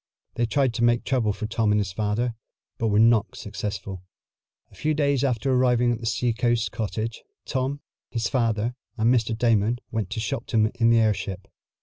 They 0.33 0.47
tried 0.47 0.73
to 0.73 0.83
make 0.83 1.03
trouble 1.03 1.31
for 1.31 1.45
Tom 1.45 1.71
and 1.71 1.79
his 1.79 1.91
father, 1.91 2.33
but 2.79 2.87
were 2.87 2.97
not 2.97 3.35
successful. 3.37 4.01
A 4.71 4.75
few 4.75 4.95
days 4.95 5.23
after 5.23 5.53
arriving 5.53 5.91
at 5.91 5.99
the 5.99 6.07
seacoast 6.07 6.71
cottage, 6.71 7.23
Tom, 7.45 7.81
his 8.09 8.27
father 8.27 8.73
and 8.97 9.13
Mr. 9.13 9.37
Damon 9.37 9.77
went 9.91 10.09
to 10.09 10.19
Shopton 10.19 10.71
in 10.73 10.89
the 10.89 10.97
airship. 10.97 11.47